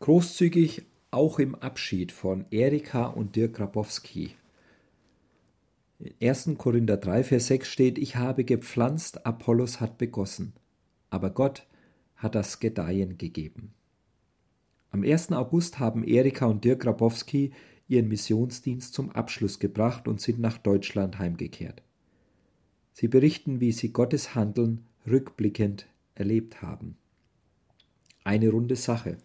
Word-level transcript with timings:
Großzügig 0.00 0.86
auch 1.10 1.38
im 1.38 1.54
Abschied 1.54 2.10
von 2.10 2.46
Erika 2.50 3.04
und 3.04 3.36
Dirk 3.36 3.56
Grabowski. 3.56 4.34
In 5.98 6.14
1. 6.26 6.52
Korinther 6.56 6.96
3, 6.96 7.22
Vers 7.22 7.48
6 7.48 7.68
steht, 7.68 7.98
ich 7.98 8.16
habe 8.16 8.44
gepflanzt, 8.44 9.26
Apollos 9.26 9.78
hat 9.78 9.98
begossen, 9.98 10.54
aber 11.10 11.28
Gott 11.28 11.66
hat 12.16 12.34
das 12.34 12.60
Gedeihen 12.60 13.18
gegeben. 13.18 13.74
Am 14.90 15.02
1. 15.02 15.32
August 15.32 15.78
haben 15.78 16.02
Erika 16.02 16.46
und 16.46 16.64
Dirk 16.64 16.80
Grabowski 16.80 17.52
ihren 17.86 18.08
Missionsdienst 18.08 18.94
zum 18.94 19.10
Abschluss 19.10 19.58
gebracht 19.58 20.08
und 20.08 20.18
sind 20.18 20.40
nach 20.40 20.56
Deutschland 20.56 21.18
heimgekehrt. 21.18 21.82
Sie 22.94 23.08
berichten, 23.08 23.60
wie 23.60 23.72
sie 23.72 23.92
Gottes 23.92 24.34
Handeln 24.34 24.86
rückblickend 25.06 25.86
erlebt 26.14 26.62
haben. 26.62 26.96
Eine 28.24 28.48
runde 28.48 28.76
Sache. 28.76 29.18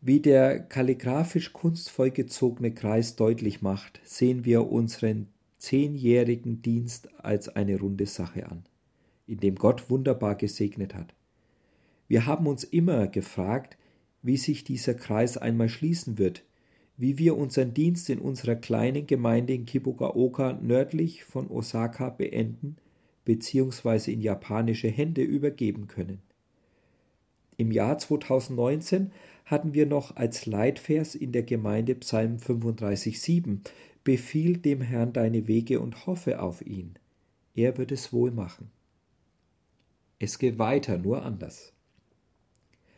Wie 0.00 0.20
der 0.20 0.60
kalligraphisch 0.60 1.52
kunstvoll 1.52 2.10
gezogene 2.10 2.72
Kreis 2.72 3.16
deutlich 3.16 3.62
macht, 3.62 4.00
sehen 4.04 4.44
wir 4.44 4.70
unseren 4.70 5.28
zehnjährigen 5.58 6.62
Dienst 6.62 7.08
als 7.18 7.48
eine 7.48 7.78
runde 7.78 8.06
Sache 8.06 8.46
an, 8.46 8.64
in 9.26 9.40
dem 9.40 9.56
Gott 9.56 9.90
wunderbar 9.90 10.36
gesegnet 10.36 10.94
hat. 10.94 11.14
Wir 12.08 12.26
haben 12.26 12.46
uns 12.46 12.62
immer 12.62 13.08
gefragt, 13.08 13.76
wie 14.22 14.36
sich 14.36 14.64
dieser 14.64 14.94
Kreis 14.94 15.36
einmal 15.36 15.68
schließen 15.68 16.18
wird, 16.18 16.44
wie 16.96 17.18
wir 17.18 17.36
unseren 17.36 17.74
Dienst 17.74 18.08
in 18.10 18.18
unserer 18.18 18.56
kleinen 18.56 19.06
Gemeinde 19.06 19.54
in 19.54 19.66
Kibugaoka 19.66 20.54
nördlich 20.54 21.24
von 21.24 21.50
Osaka 21.50 22.10
beenden 22.10 22.76
bzw. 23.24 24.12
in 24.12 24.20
japanische 24.20 24.88
Hände 24.88 25.22
übergeben 25.22 25.88
können. 25.88 26.20
Im 27.56 27.72
Jahr 27.72 27.98
2019 27.98 29.12
hatten 29.44 29.72
wir 29.74 29.86
noch 29.86 30.16
als 30.16 30.46
Leitvers 30.46 31.14
in 31.14 31.32
der 31.32 31.42
Gemeinde 31.42 31.94
Psalm 31.94 32.36
35,7 32.36 33.60
Befiehl 34.04 34.58
dem 34.58 34.80
Herrn 34.80 35.12
deine 35.12 35.48
Wege 35.48 35.80
und 35.80 36.06
hoffe 36.06 36.40
auf 36.40 36.64
ihn. 36.64 36.94
Er 37.54 37.78
wird 37.78 37.92
es 37.92 38.12
wohl 38.12 38.30
machen. 38.30 38.70
Es 40.18 40.38
geht 40.38 40.58
weiter, 40.58 40.98
nur 40.98 41.22
anders. 41.22 41.72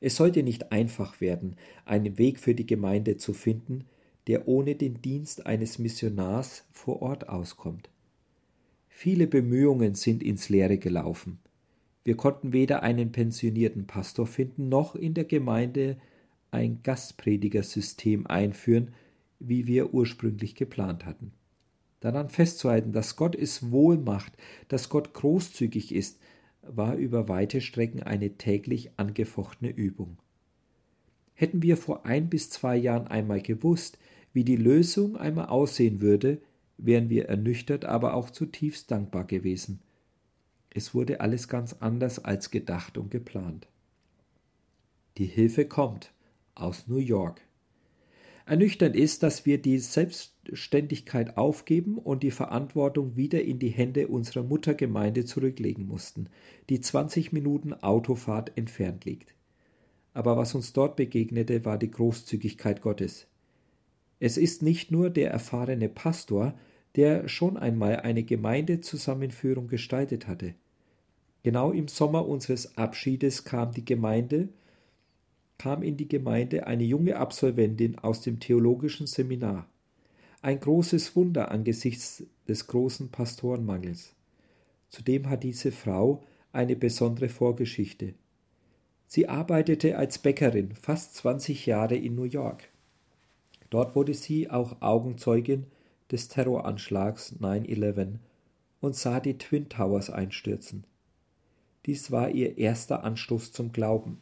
Es 0.00 0.16
sollte 0.16 0.42
nicht 0.42 0.72
einfach 0.72 1.20
werden, 1.20 1.56
einen 1.84 2.18
Weg 2.18 2.38
für 2.38 2.54
die 2.54 2.66
Gemeinde 2.66 3.16
zu 3.16 3.32
finden, 3.32 3.84
der 4.26 4.48
ohne 4.48 4.74
den 4.74 5.00
Dienst 5.00 5.46
eines 5.46 5.78
Missionars 5.78 6.64
vor 6.72 7.02
Ort 7.02 7.28
auskommt. 7.28 7.90
Viele 8.88 9.26
Bemühungen 9.26 9.94
sind 9.94 10.22
ins 10.22 10.48
Leere 10.48 10.78
gelaufen. 10.78 11.38
Wir 12.04 12.16
konnten 12.16 12.52
weder 12.52 12.82
einen 12.82 13.12
pensionierten 13.12 13.86
Pastor 13.86 14.26
finden, 14.26 14.68
noch 14.68 14.94
in 14.94 15.14
der 15.14 15.24
Gemeinde 15.24 15.96
ein 16.50 16.80
Gastpredigersystem 16.82 18.26
einführen, 18.26 18.92
wie 19.40 19.66
wir 19.66 19.92
ursprünglich 19.92 20.54
geplant 20.54 21.06
hatten. 21.06 21.32
Daran 22.00 22.28
festzuhalten, 22.28 22.92
dass 22.92 23.16
Gott 23.16 23.34
es 23.34 23.70
wohl 23.70 23.96
macht, 23.96 24.34
dass 24.68 24.90
Gott 24.90 25.14
großzügig 25.14 25.94
ist, 25.94 26.20
war 26.60 26.96
über 26.96 27.28
weite 27.28 27.60
Strecken 27.62 28.02
eine 28.02 28.36
täglich 28.36 28.90
angefochtene 28.98 29.70
Übung. 29.70 30.18
Hätten 31.34 31.62
wir 31.62 31.76
vor 31.76 32.06
ein 32.06 32.28
bis 32.28 32.50
zwei 32.50 32.76
Jahren 32.76 33.06
einmal 33.06 33.40
gewusst, 33.40 33.98
wie 34.32 34.44
die 34.44 34.56
Lösung 34.56 35.16
einmal 35.16 35.46
aussehen 35.46 36.00
würde, 36.00 36.38
wären 36.76 37.08
wir 37.08 37.28
ernüchtert, 37.28 37.84
aber 37.84 38.14
auch 38.14 38.30
zutiefst 38.30 38.90
dankbar 38.90 39.24
gewesen. 39.24 39.80
Es 40.74 40.92
wurde 40.92 41.20
alles 41.20 41.48
ganz 41.48 41.76
anders 41.78 42.24
als 42.24 42.50
gedacht 42.50 42.98
und 42.98 43.10
geplant. 43.10 43.68
Die 45.18 45.26
Hilfe 45.26 45.66
kommt 45.66 46.12
aus 46.56 46.88
New 46.88 46.98
York. 46.98 47.40
Ernüchternd 48.44 48.96
ist, 48.96 49.22
dass 49.22 49.46
wir 49.46 49.62
die 49.62 49.78
Selbstständigkeit 49.78 51.36
aufgeben 51.38 51.96
und 51.96 52.24
die 52.24 52.32
Verantwortung 52.32 53.16
wieder 53.16 53.42
in 53.42 53.60
die 53.60 53.68
Hände 53.68 54.08
unserer 54.08 54.42
Muttergemeinde 54.42 55.24
zurücklegen 55.24 55.86
mussten, 55.86 56.28
die 56.68 56.80
20 56.80 57.32
Minuten 57.32 57.72
Autofahrt 57.72 58.58
entfernt 58.58 59.04
liegt. 59.04 59.32
Aber 60.12 60.36
was 60.36 60.56
uns 60.56 60.72
dort 60.72 60.96
begegnete, 60.96 61.64
war 61.64 61.78
die 61.78 61.90
Großzügigkeit 61.90 62.82
Gottes. 62.82 63.28
Es 64.18 64.36
ist 64.36 64.62
nicht 64.62 64.90
nur 64.90 65.08
der 65.08 65.30
erfahrene 65.30 65.88
Pastor, 65.88 66.58
der 66.96 67.28
schon 67.28 67.56
einmal 67.56 68.00
eine 68.00 68.24
Gemeindezusammenführung 68.24 69.68
gestaltet 69.68 70.26
hatte. 70.26 70.54
Genau 71.44 71.70
im 71.70 71.86
Sommer 71.86 72.26
unseres 72.26 72.76
Abschiedes 72.76 73.44
kam 73.44 73.70
die 73.72 73.84
Gemeinde 73.84 74.48
kam 75.58 75.82
in 75.82 75.96
die 75.96 76.08
Gemeinde 76.08 76.66
eine 76.66 76.84
junge 76.84 77.16
Absolventin 77.16 77.98
aus 77.98 78.20
dem 78.20 78.40
theologischen 78.40 79.06
Seminar. 79.06 79.66
Ein 80.42 80.60
großes 80.60 81.16
Wunder 81.16 81.50
angesichts 81.50 82.24
des 82.46 82.66
großen 82.66 83.08
Pastorenmangels. 83.10 84.14
Zudem 84.90 85.28
hat 85.30 85.42
diese 85.42 85.72
Frau 85.72 86.22
eine 86.52 86.76
besondere 86.76 87.28
Vorgeschichte. 87.28 88.14
Sie 89.06 89.28
arbeitete 89.28 89.96
als 89.96 90.18
Bäckerin 90.18 90.74
fast 90.74 91.14
20 91.16 91.66
Jahre 91.66 91.96
in 91.96 92.14
New 92.14 92.24
York. 92.24 92.68
Dort 93.70 93.96
wurde 93.96 94.14
sie 94.14 94.50
auch 94.50 94.82
Augenzeugin 94.82 95.66
des 96.10 96.28
Terroranschlags 96.28 97.36
9-11 97.40 98.18
und 98.80 98.94
sah 98.94 99.20
die 99.20 99.38
Twin 99.38 99.68
Towers 99.68 100.10
einstürzen. 100.10 100.84
Dies 101.86 102.10
war 102.10 102.30
ihr 102.30 102.58
erster 102.58 103.04
Anstoß 103.04 103.52
zum 103.52 103.72
Glauben. 103.72 104.18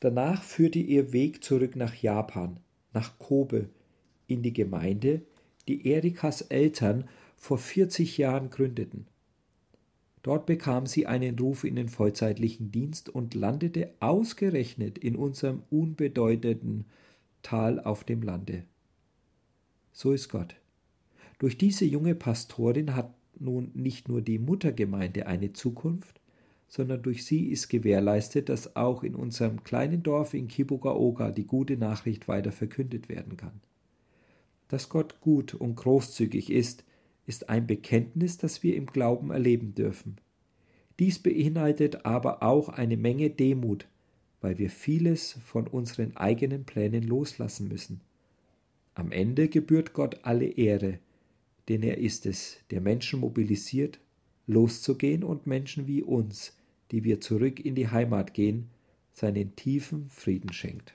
Danach 0.00 0.42
führte 0.42 0.78
ihr 0.78 1.12
Weg 1.12 1.42
zurück 1.42 1.76
nach 1.76 1.94
Japan, 1.94 2.60
nach 2.92 3.18
Kobe, 3.18 3.68
in 4.26 4.42
die 4.42 4.52
Gemeinde, 4.52 5.22
die 5.68 5.90
Erikas 5.90 6.42
Eltern 6.42 7.08
vor 7.36 7.58
40 7.58 8.18
Jahren 8.18 8.50
gründeten. 8.50 9.06
Dort 10.22 10.46
bekam 10.46 10.86
sie 10.86 11.06
einen 11.06 11.38
Ruf 11.38 11.62
in 11.62 11.76
den 11.76 11.88
vollzeitlichen 11.88 12.72
Dienst 12.72 13.08
und 13.08 13.34
landete 13.34 13.92
ausgerechnet 14.00 14.98
in 14.98 15.14
unserem 15.14 15.62
unbedeutenden 15.70 16.84
Tal 17.42 17.78
auf 17.78 18.02
dem 18.02 18.22
Lande. 18.22 18.64
So 19.92 20.12
ist 20.12 20.28
Gott. 20.28 20.56
Durch 21.38 21.56
diese 21.56 21.84
junge 21.84 22.16
Pastorin 22.16 22.96
hat 22.96 23.14
nun 23.38 23.70
nicht 23.74 24.08
nur 24.08 24.20
die 24.20 24.40
Muttergemeinde 24.40 25.26
eine 25.26 25.52
Zukunft, 25.52 26.20
sondern 26.68 27.02
durch 27.02 27.24
sie 27.24 27.46
ist 27.46 27.68
gewährleistet, 27.68 28.48
dass 28.48 28.76
auch 28.76 29.02
in 29.02 29.14
unserem 29.14 29.62
kleinen 29.62 30.02
Dorf 30.02 30.34
in 30.34 30.48
Kibugaoka 30.48 31.30
die 31.30 31.46
gute 31.46 31.76
Nachricht 31.76 32.28
weiter 32.28 32.52
verkündet 32.52 33.08
werden 33.08 33.36
kann. 33.36 33.60
Dass 34.68 34.88
Gott 34.88 35.20
gut 35.20 35.54
und 35.54 35.76
großzügig 35.76 36.50
ist, 36.50 36.84
ist 37.26 37.48
ein 37.48 37.66
Bekenntnis, 37.66 38.38
das 38.38 38.62
wir 38.62 38.76
im 38.76 38.86
Glauben 38.86 39.30
erleben 39.30 39.74
dürfen. 39.74 40.16
Dies 40.98 41.18
beinhaltet 41.18 42.04
aber 42.06 42.42
auch 42.42 42.68
eine 42.68 42.96
Menge 42.96 43.30
Demut, 43.30 43.86
weil 44.40 44.58
wir 44.58 44.70
vieles 44.70 45.38
von 45.44 45.66
unseren 45.66 46.16
eigenen 46.16 46.64
Plänen 46.64 47.02
loslassen 47.02 47.68
müssen. 47.68 48.00
Am 48.94 49.12
Ende 49.12 49.48
gebührt 49.48 49.92
Gott 49.92 50.20
alle 50.22 50.46
Ehre, 50.46 50.98
denn 51.68 51.82
er 51.82 51.98
ist 51.98 52.26
es, 52.26 52.58
der 52.70 52.80
Menschen 52.80 53.20
mobilisiert, 53.20 53.98
loszugehen 54.46 55.24
und 55.24 55.46
Menschen 55.46 55.86
wie 55.86 56.02
uns, 56.02 56.56
die 56.90 57.04
wir 57.04 57.20
zurück 57.20 57.60
in 57.60 57.74
die 57.74 57.88
Heimat 57.88 58.34
gehen, 58.34 58.70
seinen 59.12 59.56
tiefen 59.56 60.08
Frieden 60.10 60.52
schenkt. 60.52 60.94